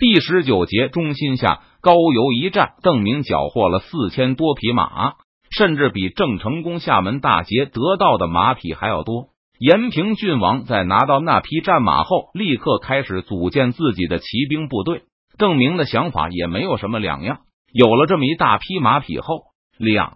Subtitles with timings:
[0.00, 5.12] 第十九节中心下，高邮一战，邓明缴获了四千多匹马，
[5.50, 9.26] 甚至比郑成功厦门大捷得到的马匹还要多。
[9.58, 15.02] 延平郡王在拿到那匹战马后，立刻开始组建自己的骑兵部队。
[15.36, 17.40] 邓明的想法也没有什么两样。
[17.70, 19.42] 有了这么一大批马匹后，
[19.76, 20.14] 两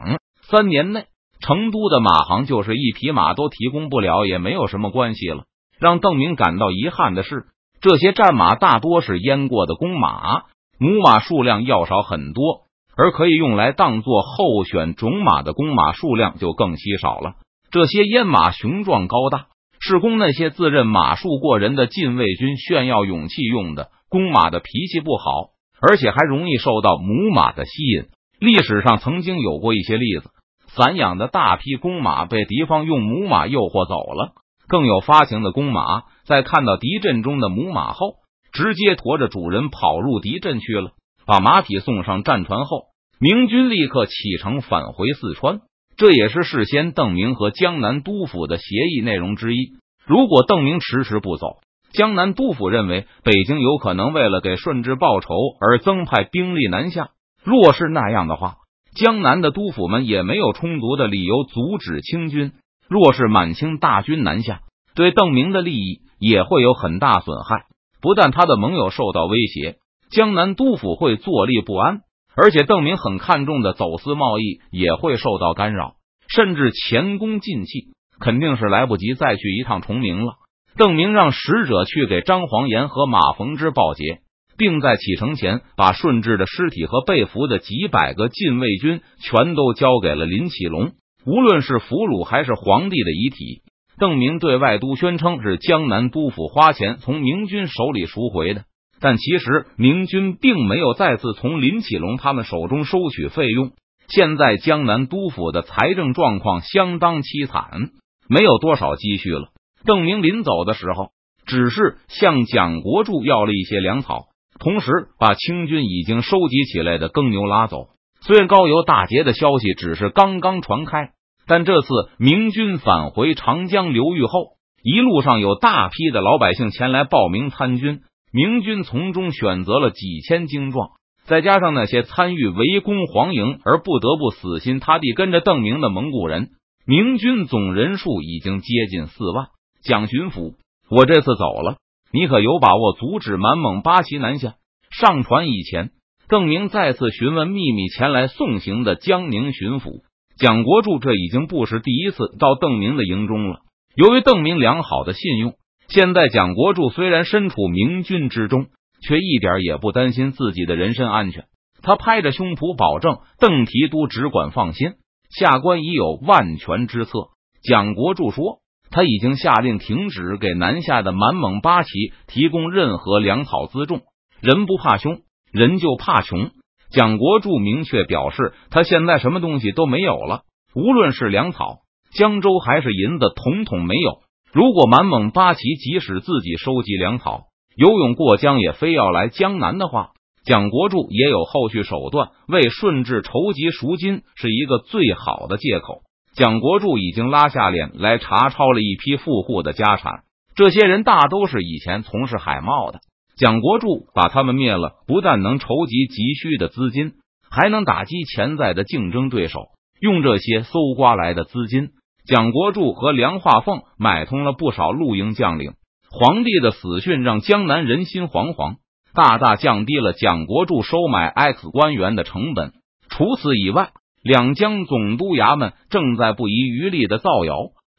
[0.51, 1.05] 三年内，
[1.41, 5.45] 成都的马行就是一匹马都提供不了，也没有什么关系了。
[5.79, 7.49] 让邓明感到遗憾的是，
[7.85, 10.45] 这些战马大多是阉过的公马，
[10.79, 12.63] 母马数量要少很多，
[12.97, 17.35] 而可以用来当做候选种马的公马数量就更稀少了。
[17.71, 19.49] 这些阉马雄壮高大，
[19.81, 23.91] 是供那些自认马术过人的禁卫军炫耀勇气用的。
[24.09, 25.51] 公马的脾气不好，
[25.87, 28.05] 而且还容易受到母马的吸引。
[28.41, 30.31] 历史上曾经有过一些例子，
[30.69, 34.33] 散养的大批公马被敌方用母马诱惑走了。
[34.69, 38.17] 更有发情的公马，在看到敌阵中的母马后，
[38.53, 40.93] 直接驮着主人跑入敌阵去了。
[41.27, 42.83] 把马匹送上战船后，
[43.19, 45.61] 明军立刻启程返回四川。
[45.97, 49.75] 这也是事先邓明和江南督府的协议内容之一。
[50.05, 51.59] 如果邓明迟迟不走，
[51.93, 55.29] 江南督府认为北京有可能为了给顺治报仇
[55.61, 57.11] 而增派兵力南下。
[57.45, 58.57] 若是那样的话，
[58.97, 62.53] 江南的督府们也没有充足的理由阻止清军。
[62.89, 64.61] 若是满清大军南下，
[64.95, 67.67] 对邓明的利益也会有很大损害。
[68.01, 69.77] 不但他的盟友受到威胁，
[70.11, 72.01] 江南督府会坐立不安。
[72.37, 75.95] 而且邓明很看重的走私贸易也会受到干扰，
[76.27, 80.35] 甚至前功尽弃，肯定是来不及再去一趟崇明了。
[80.77, 84.19] 邓明让使者去给张煌言和马逢之报捷，
[84.59, 90.91] 并在启程前把顺治的尸体和被俘的几百个禁卫军全都交给了林启龙。
[91.27, 93.63] 无论是俘虏还是皇帝的遗体，
[93.99, 98.65] 邓明对外都宣称是江南督府花钱从明军手里赎回的。
[99.01, 103.73] 但其实明军并没有再次从林启龙他们手中收取费用。
[104.09, 107.91] 现在江南督府的财政状况相当凄惨，
[108.29, 109.49] 没有多少积蓄了。
[109.85, 111.09] 邓明临走的时候，
[111.47, 114.27] 只是向蒋国柱要了一些粮草，
[114.59, 117.89] 同时把清军已经收集起来的耕牛拉走。
[118.27, 121.11] 虽然高邮大捷的消息只是刚刚传开，
[121.47, 128.01] 但这次明军返回长江流域后，一路上有大批的老百姓前来报名参军。
[128.33, 130.89] 明军从中选择了几千精壮，
[131.25, 136.49] 再加上那些参与围攻黄营而不得不死心塌地跟着邓明的蒙古人，
[136.87, 139.49] 明军总人数已经接近四万。
[139.83, 140.55] 蒋巡抚，
[140.89, 141.77] 我这次走了，
[142.11, 144.55] 你可有把握阻止满蒙八旗南下？
[144.91, 145.91] 上船以前，
[146.29, 150.03] 邓明再次询问秘密前来送行的江宁巡抚
[150.39, 153.61] 蒋国柱，这已经不是第一次到邓明的营中了。
[153.97, 155.55] 由于邓明良好的信用。
[155.87, 158.69] 现在蒋国柱虽然身处明军之中，
[159.07, 161.45] 却一点也不担心自己的人身安全。
[161.83, 164.95] 他拍着胸脯保证：“邓提督只管放心，
[165.29, 167.29] 下官已有万全之策。”
[167.63, 168.61] 蒋国柱说
[168.91, 171.91] ：“他已经下令停止给南下的满蒙八旗
[172.29, 174.01] 提供任何粮草辎重。
[174.41, 175.19] 人不怕凶，
[175.55, 176.51] 人就怕穷。”
[176.93, 180.43] 蒋国柱明确表示，他现在什么东西都没有了，
[180.75, 181.79] 无论是粮草、
[182.15, 184.19] 江州还是银子，统统没有。
[184.53, 190.11] 如果满蒙八旗即使自己收集粮草，游泳过江也非要来江南的话，
[190.45, 196.03] 蒋国柱也有后续手段为顺治筹集赎金，是一个最好的借口。
[196.37, 200.23] 蒋国柱已经拉下脸来查抄了一批富户的家产，
[200.55, 203.01] 这些人大都是以前从事海贸的。
[203.37, 207.15] 蒋国柱把他们灭了，不但能筹集急需的资金，
[207.51, 209.61] 还能打击潜在的竞争对手。
[210.01, 211.91] 用这些搜刮来的资金。
[212.27, 215.73] 蒋国柱和梁化凤买通了不少露营将领。
[216.11, 218.77] 皇帝的死讯让江南人心惶惶，
[219.15, 222.73] 大大降低了蒋国柱收买 X 官员的成本。
[223.11, 223.91] 除此以外，
[224.23, 227.57] 两江总督衙门正在不遗余力的造谣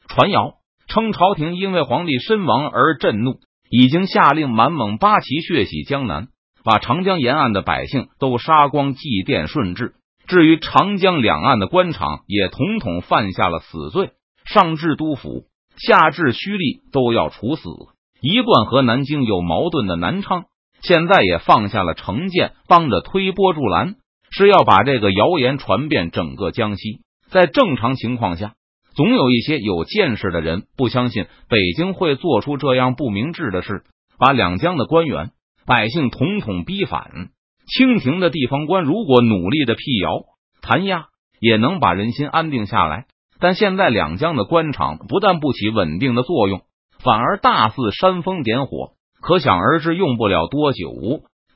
[0.08, 0.54] 传谣，
[0.88, 3.38] 称朝廷因为皇帝身亡而震怒，
[3.70, 6.28] 已经下令满蒙八旗血洗江南，
[6.64, 9.94] 把长江沿岸的百姓都杀光，祭奠顺治。
[10.26, 14.10] 至于长江两岸的官场，也统统犯下了死罪。
[14.44, 15.44] 上至督府，
[15.76, 17.68] 下至胥吏，都要处死。
[18.20, 20.44] 一贯和南京有矛盾的南昌，
[20.82, 23.94] 现在也放下了成见，帮着推波助澜，
[24.30, 27.00] 是要把这个谣言传遍整个江西。
[27.28, 28.54] 在正常情况下，
[28.96, 33.84] 总有一些有见识的人不相信北京会做出这样不明智的事，
[34.18, 35.32] 把两江的官员、
[35.66, 37.10] 百姓统统逼反。
[37.66, 40.22] 清廷的地方官如果努力的辟谣
[40.62, 41.08] 弹压，
[41.40, 43.04] 也能把人心安定下来。
[43.38, 46.62] 但现在两江的官场不但不起稳定的作用，
[47.04, 50.88] 反而大肆煽风点火，可想而知，用不了多久，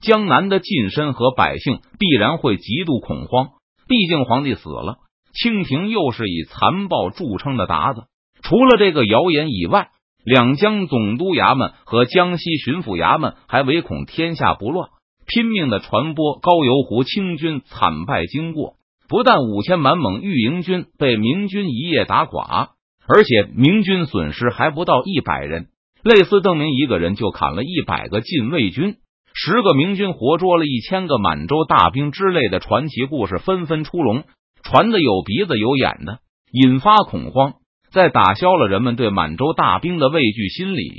[0.03, 3.53] 江南的近身和百姓必然会极度恐慌。
[3.89, 4.99] 毕竟皇帝死了，
[5.33, 8.03] 清廷又是以残暴著称的鞑子。
[8.43, 9.89] 除了这个谣言以外，
[10.25, 14.89] 两江总督衙门和江西巡抚衙门还唯恐天下不乱，
[15.27, 18.75] 拼命的传播高邮湖清军惨败经过。
[19.09, 22.71] 不但五千满蒙御营军被明军一夜打垮，
[23.09, 25.67] 而且明军损失还不到一百人。
[26.03, 28.97] 类似邓明一个人就砍了一百个禁卫军，
[29.35, 34.25] 十个明军活捉了一千个满洲大兵之类的传奇故事纷纷出笼，
[34.71, 36.21] 传的有鼻子有眼的，
[36.53, 37.55] 引发恐慌。
[37.91, 40.93] 在打消了人们对满洲大兵的畏惧心理。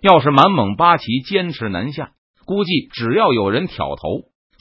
[0.00, 2.12] 要是满蒙八旗坚持南下，
[2.46, 4.02] 估计只要有人挑头，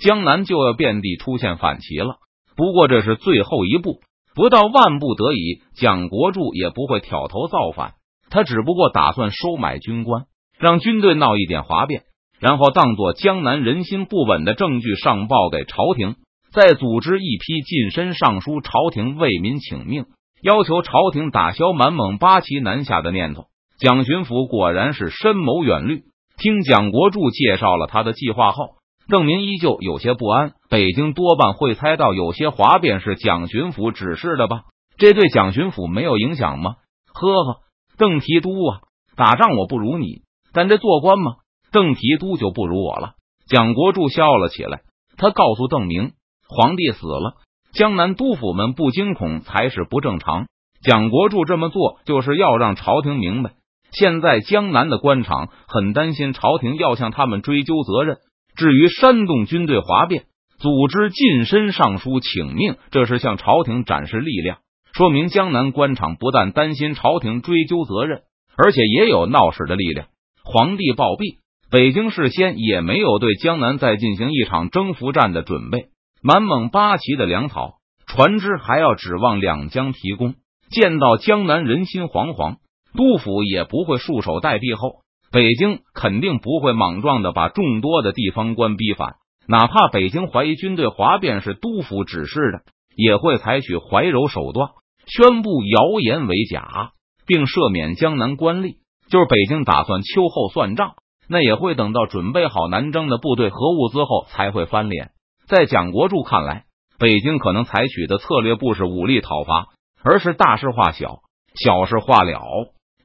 [0.03, 2.15] 江南就要遍地出现反旗了。
[2.55, 3.99] 不过这是最后一步，
[4.33, 7.93] 不到万不得已，蒋国柱也不会挑头造反。
[8.31, 10.23] 他只不过打算收买军官，
[10.57, 12.05] 让军队闹一点哗变，
[12.39, 16.15] 然后当做江南人心不稳的证据上报给朝廷，
[16.57, 20.07] 再组织一批近身上书朝廷为民请命。
[20.41, 23.43] 要求朝廷打消满蒙八旗南下的念头。
[23.77, 26.01] 蒋巡抚果然是深谋远虑。
[26.35, 28.69] 听蒋国柱介绍了他的计划后，
[29.07, 30.53] 邓明依旧有些不安。
[30.67, 34.63] 北京多半会猜到有些哗变是蒋巡抚指示的吧？
[34.97, 36.77] 这对蒋巡抚没有影响吗？
[37.13, 37.59] 呵呵，
[37.99, 38.79] 邓提督啊，
[39.15, 40.23] 打仗我不如你，
[40.53, 41.33] 但这做官嘛，
[41.71, 43.11] 邓提督就不如我了。
[43.47, 44.81] 蒋国柱笑了起来，
[45.17, 46.13] 他告诉邓明，
[46.47, 47.35] 皇帝死了。
[47.73, 50.47] 江南督府们不惊恐才是不正常。
[50.81, 53.51] 蒋国柱这么做就是要让朝廷明白，
[53.91, 58.17] 现在江南的官场很担心朝廷要向他们追究责任。
[58.55, 60.25] 至于煽动军队哗变、
[60.59, 64.59] 组织近身上书请命，这是向朝廷展示力量，
[64.93, 68.21] 说明江南官场不但担心朝廷追究责任，
[68.55, 70.07] 而且也有闹事的力量。
[70.43, 71.37] 皇帝暴毙，
[71.69, 75.89] 北京事先也没有对江南再进行一场征服战的准备。
[76.21, 77.75] 满蒙八旗的粮草、
[78.05, 80.35] 船只还要指望两江提供。
[80.69, 82.57] 见到江南人心惶惶，
[82.93, 84.75] 督府也不会束手待毙。
[84.75, 89.15] 后北京肯定不会莽撞的把众多的地方官逼反，
[89.47, 92.61] 哪怕北京怀疑军队哗变是督府指示的，
[92.95, 94.71] 也会采取怀柔手段，
[95.05, 96.91] 宣布谣言为假，
[97.25, 98.77] 并赦免江南官吏。
[99.09, 100.95] 就是北京打算秋后算账，
[101.29, 105.11] 那也会等到准备好南征的部队和物资后才会翻脸。
[105.47, 106.65] 在蒋国柱看来，
[106.99, 109.67] 北京可能采取的策略不是武力讨伐，
[110.03, 111.21] 而是大事化小，
[111.55, 112.41] 小事化了，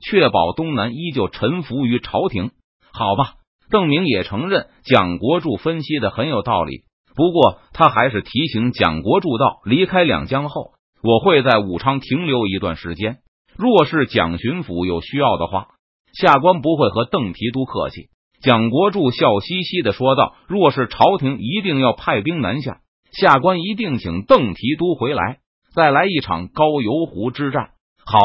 [0.01, 2.51] 确保东南依旧臣服于朝廷。
[2.93, 3.35] 好吧，
[3.71, 6.83] 邓明也承认蒋国柱分析的很有道理。
[7.15, 13.19] 不过他还是提醒蒋国柱道：离开两江后，我会在武昌停留一段时间。
[13.57, 15.69] 若是蒋巡抚有需要的话，
[16.13, 18.09] 下官不会和邓提督客气。
[18.43, 22.81] 蒋国柱笑嘻嘻的说道：“若是朝廷一定要派兵南下，
[23.13, 25.39] 下官一定请邓提督回来，
[25.73, 27.71] 再来一场高邮湖之战。”
[28.05, 28.19] 好，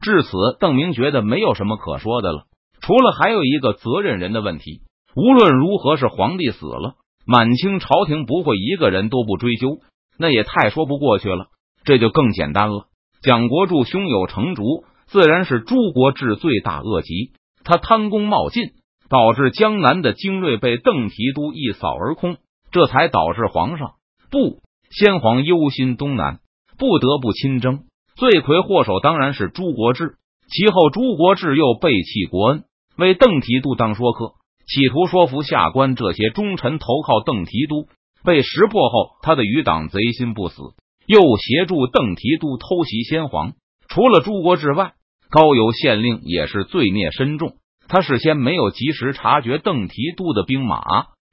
[0.00, 2.44] 至此，邓明觉得没有什么可说的了，
[2.80, 4.80] 除了还有一个责任人的问题。
[5.14, 6.94] 无论如何，是皇帝死了，
[7.26, 9.80] 满清朝廷不会一个人都不追究，
[10.18, 11.48] 那也太说不过去了。
[11.84, 12.86] 这就更简单了。
[13.20, 14.62] 蒋国柱胸有成竹，
[15.08, 17.32] 自然是朱国治罪大恶极，
[17.64, 18.70] 他贪功冒进。
[19.08, 22.36] 导致江南的精锐被邓提督一扫而空，
[22.70, 23.92] 这才导致皇上
[24.30, 26.40] 不先皇忧心东南，
[26.78, 27.84] 不得不亲征。
[28.16, 30.16] 罪魁祸首当然是朱国治，
[30.50, 32.64] 其后朱国治又背弃国恩，
[32.96, 34.32] 为邓提督当说客，
[34.66, 37.86] 企图说服下官这些忠臣投靠邓提督。
[38.24, 40.60] 被识破后，他的余党贼心不死，
[41.06, 43.52] 又协助邓提督偷袭先皇。
[43.88, 44.94] 除了朱国治外，
[45.30, 47.54] 高邮县令也是罪孽深重。
[47.88, 50.82] 他事先没有及时察觉邓提督的兵马，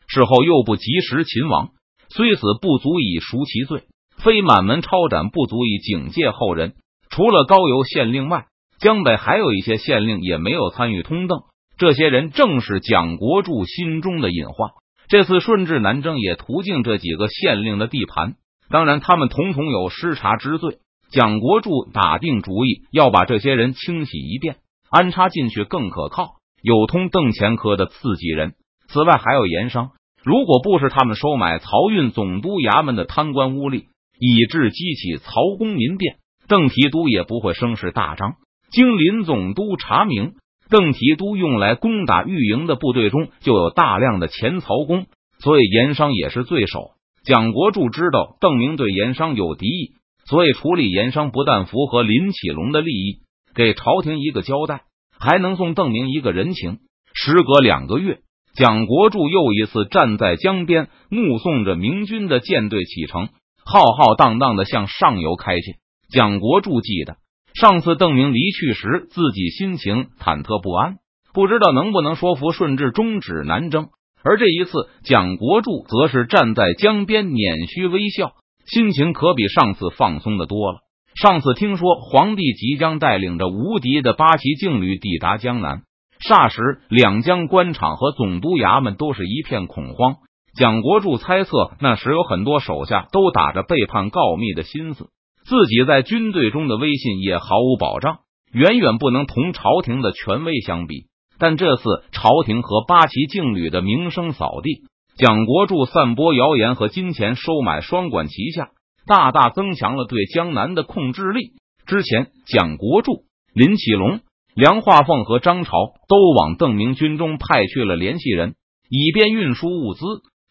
[0.08, 1.72] 事后又不及时擒王，
[2.10, 3.84] 虽死不足以赎其罪，
[4.18, 6.74] 非满门抄斩不足以警戒后人。
[7.10, 8.46] 除了高邮县令外，
[8.80, 11.42] 江北还有一些县令也没有参与通邓，
[11.78, 14.72] 这些人正是蒋国柱心中的隐患。
[15.08, 18.36] 这次顺治南征也途径这几个县令的地盘，
[18.70, 20.78] 当然他们统统有失察之罪。
[21.12, 24.58] 蒋国柱打定主意要把这些人清洗一遍，
[24.90, 26.35] 安插进去更可靠。
[26.66, 28.56] 有通邓前科的刺激人，
[28.88, 29.92] 此外还有盐商。
[30.24, 33.84] 如果不是他们收买漕运总督衙门的贪官污吏，
[34.20, 36.16] 以致激起曹公民变，
[36.48, 38.38] 邓提督也不会声势大张。
[38.72, 40.34] 经林总督查明，
[40.68, 45.06] 邓提督用来攻打御营的部队中就有大量的前曹公，
[45.38, 46.94] 所以盐商也是罪首。
[47.26, 49.92] 蒋国柱知道邓明对盐商有敌意，
[50.26, 53.20] 所以处理盐商不但符合林启龙的利益，
[53.54, 54.82] 给朝廷一个交代。
[55.20, 56.80] 还能送邓明一个人情。
[57.14, 58.20] 时隔两个月，
[58.56, 63.30] 蒋国柱又一次站在江边，目送着明军的舰队启程，
[63.66, 65.76] 浩浩荡荡的向上游开去。
[66.10, 67.18] 蒋国柱记得
[67.54, 70.98] 上次邓明离去时，自己心情忐忑不安，
[71.34, 73.88] 不知道能不能说服顺治终止南征。
[74.24, 78.34] 而这一次，蒋国柱则是站在江边，捻须微笑，
[78.66, 80.80] 心情可比上次放松的多了。
[81.16, 85.84] 上次听说皇帝即将带领着无敌的八旗劲旅抵达江南。
[86.20, 90.16] 霎时，两江官场和总督衙门都是一片恐慌。
[90.58, 95.08] 蒋国柱猜测，那时有很多手下都打着背叛告密的心思，
[95.46, 98.20] 自己在军队中的威信也毫无保障，
[98.52, 101.06] 远远不能同朝廷的权威相比。
[101.40, 104.82] 但这次朝廷和八旗劲旅的名声扫地，
[105.18, 108.72] 蒋国柱散播谣言和金钱收买双管齐下，
[109.06, 111.54] 大大增强了对江南的控制力。
[111.86, 114.22] 之前，蒋国柱、林启龙。
[114.56, 115.72] 梁化凤和张朝
[116.08, 118.56] 都往邓明军中派去了联系人，
[118.90, 120.06] 以便运输物资、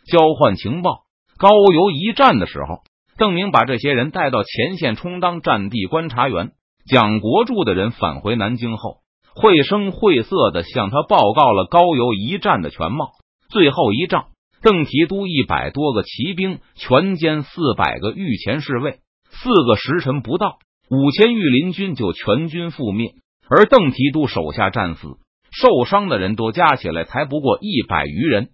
[0.06, 1.04] 交换情报。
[1.38, 2.82] 高邮一战的时候，
[3.16, 6.52] 邓明把这些人带到前线充当战地观察员。
[6.86, 8.98] 蒋国柱的人返回南京后，
[9.34, 13.12] 绘声绘色的向他报告了高邮一战的全貌。
[13.48, 14.26] 最后一仗，
[14.64, 20.56] 邓提督一百多个骑兵全歼四百个御前侍卫，四个时辰不到，
[20.88, 23.12] 五千御林军就全军覆灭。
[23.46, 25.18] 而邓提督手下战死、
[25.52, 28.48] 受伤的人都加起来才不过一百余人。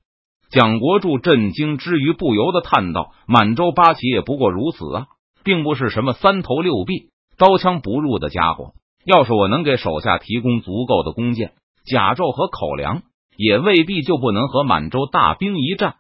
[0.51, 5.07] 蒋国柱震惊之余，不由得叹道：“满洲八旗也不过如此啊，
[5.45, 8.73] 并不是什么三头六臂、刀枪不入的家伙。
[9.05, 11.53] 要是我能给手下提供足够的弓箭、
[11.87, 13.03] 甲胄和口粮，
[13.37, 15.95] 也未必就不能和满洲大兵一战。”